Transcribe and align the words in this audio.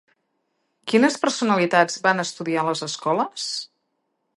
Quines 0.93 1.19
personalitats 1.25 2.01
van 2.09 2.25
estudiar 2.27 2.65
a 2.67 2.71
Les 2.71 2.87
Escoles? 2.93 3.49